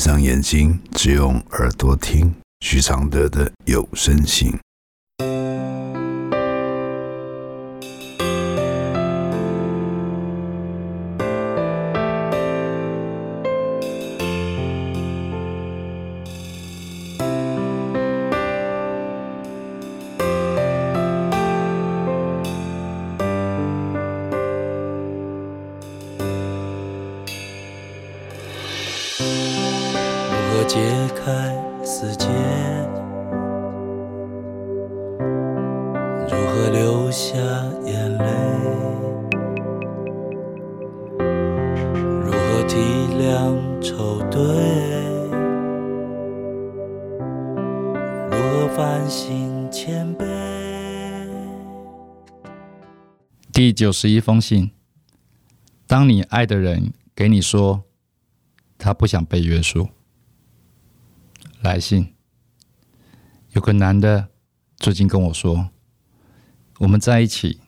[0.00, 4.58] 闭上眼睛，只用耳朵听许常德的有声信。
[30.64, 30.78] 解
[31.16, 31.54] 开
[31.84, 32.26] 死结，
[36.28, 37.36] 如何流下
[37.84, 38.24] 眼泪？
[42.24, 42.76] 如何体
[43.18, 44.40] 谅愁对？
[48.30, 50.24] 如何反省谦卑？
[53.52, 54.70] 第九十一封信：
[55.86, 57.82] 当你爱的人给你说
[58.78, 59.88] 他不想被约束。
[61.62, 62.14] 来信，
[63.50, 64.28] 有个男的
[64.78, 65.68] 最近跟我说，
[66.78, 67.60] 我们在一起，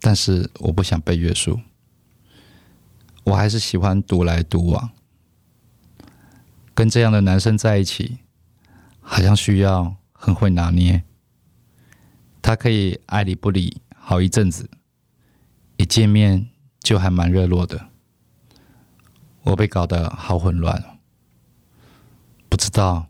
[0.00, 1.60] 但是我不想被约束，
[3.24, 4.90] 我还是喜欢独来独往。
[6.74, 8.18] 跟这样的男生在一起，
[9.00, 11.02] 好像需要很会拿捏。
[12.40, 14.70] 他可以爱理不理好一阵子，
[15.76, 16.48] 一见面
[16.80, 17.90] 就还蛮热络的。
[19.42, 20.98] 我被搞得好混乱，
[22.48, 23.08] 不知道。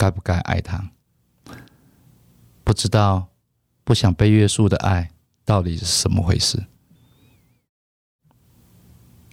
[0.00, 0.92] 该不该爱他？
[2.64, 3.28] 不知道，
[3.84, 5.10] 不想被约束的爱
[5.44, 6.64] 到底是什么回事？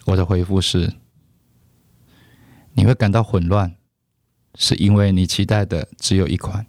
[0.07, 0.95] 我的回复是：
[2.73, 3.77] 你会感到混乱，
[4.55, 6.67] 是因为你期待的只有一款，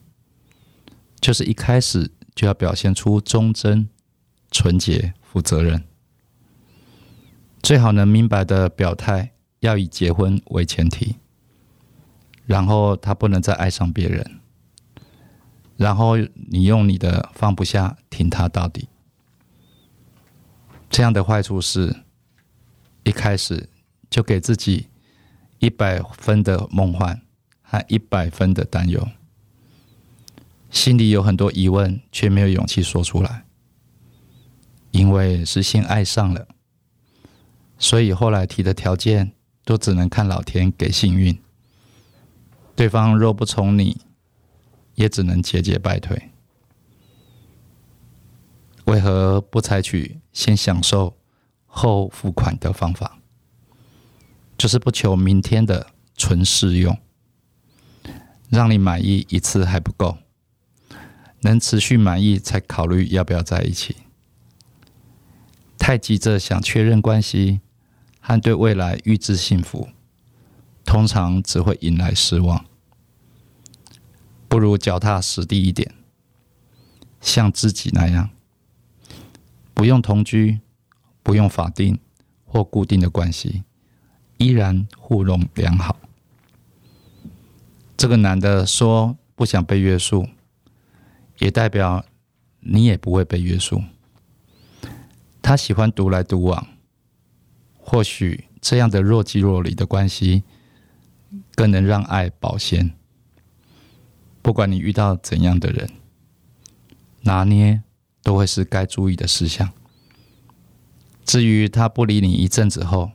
[1.21, 3.89] 就是一开始就要表现出忠贞、
[4.53, 5.83] 纯洁、负责任，
[7.61, 11.17] 最好能明白的表态，要以结婚为前提。
[12.49, 14.41] 然后他不能再爱上别人，
[15.77, 18.89] 然后你用你的放不下挺他到底，
[20.89, 21.95] 这样的坏处是，
[23.05, 23.69] 一开始
[24.09, 24.87] 就给自己
[25.59, 27.21] 一百分的梦幻
[27.61, 29.07] 和一百分的担忧，
[30.71, 33.45] 心里有很多疑问，却没有勇气说出来，
[34.91, 36.49] 因为是先爱上了，
[37.79, 39.33] 所以后来提的条件
[39.67, 41.39] 都只能看老天给幸运。
[42.79, 44.03] 对方若不从你，
[44.95, 46.31] 也只能节节败退。
[48.85, 51.17] 为何不采取先享受
[51.67, 53.19] 后付款的方法？
[54.57, 56.97] 就是不求明天的纯试用，
[58.49, 60.19] 让你满意一次还不够，
[61.41, 63.97] 能持续满意才考虑要不要在一起。
[65.77, 67.61] 太急着想确认关系
[68.21, 69.89] 和对未来预知幸福。
[70.85, 72.65] 通常只会引来失望，
[74.49, 75.95] 不如脚踏实地一点，
[77.21, 78.31] 像自己那样，
[79.75, 80.61] 不用同居，
[81.23, 81.99] 不用法定
[82.45, 83.63] 或固定的关系，
[84.39, 85.99] 依然互容良好。
[87.97, 90.29] 这个男的说不想被约束，
[91.39, 92.05] 也代表
[92.61, 93.83] 你也不会被约束。
[95.43, 96.67] 他喜欢独来独往，
[97.77, 100.45] 或许这样的若即若离的关系。
[101.55, 102.95] 更能让爱保鲜。
[104.49, 105.91] 不管你遇到怎样的人，
[107.21, 107.83] 拿捏
[108.23, 109.75] 都会是该注意的事项。
[111.27, 113.11] 至于他不理你一阵子后，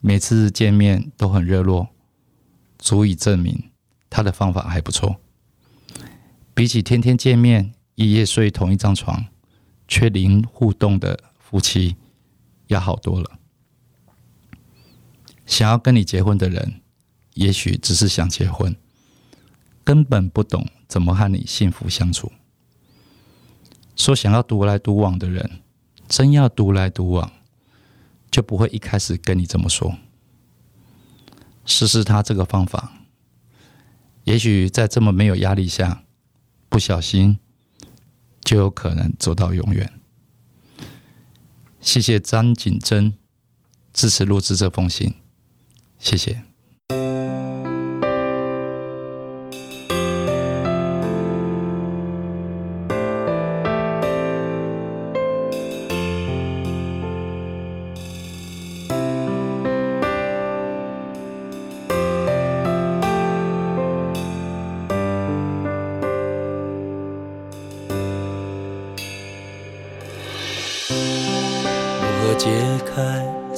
[0.00, 1.90] 每次见面都很热络，
[2.76, 3.70] 足以证明
[4.10, 5.20] 他的方法还不错。
[6.54, 9.26] 比起天天见面、一夜睡同一张床
[9.86, 11.94] 却零互动的夫妻，
[12.66, 13.38] 要好多了。
[15.46, 16.80] 想要跟你结婚的人。
[17.34, 18.76] 也许只是想结婚，
[19.84, 22.32] 根本不懂怎么和你幸福相处。
[23.96, 25.60] 说想要独来独往的人，
[26.08, 27.30] 真要独来独往，
[28.30, 29.96] 就不会一开始跟你这么说。
[31.64, 32.92] 试试他这个方法，
[34.24, 36.02] 也许在这么没有压力下，
[36.68, 37.38] 不小心
[38.40, 39.92] 就有可能走到永远。
[41.80, 43.14] 谢谢张景珍
[43.92, 45.14] 支持录制这封信，
[45.98, 46.51] 谢谢。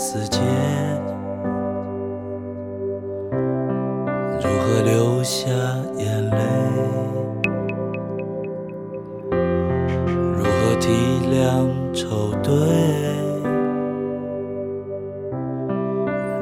[0.04, 0.38] 解开死结，
[5.22, 5.48] 下
[5.96, 6.36] 眼泪？
[10.36, 10.90] 如何体
[11.32, 12.52] 谅愁对？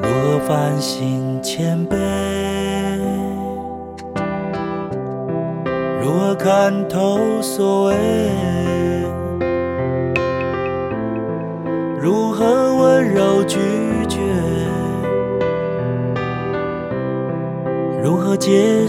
[0.01, 1.95] 如何反省谦卑？
[6.01, 7.95] 如何看透所谓？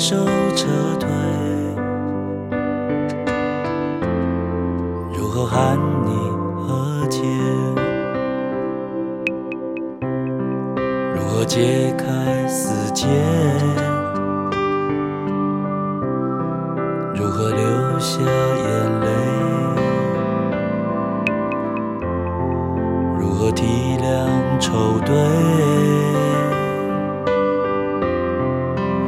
[0.07, 0.15] 手
[0.55, 0.67] 撤
[1.01, 1.09] 退？
[5.17, 6.11] 如何喊你
[6.61, 7.23] 和解？
[11.15, 13.07] 如何解开死结？
[17.15, 19.14] 如何流下眼泪？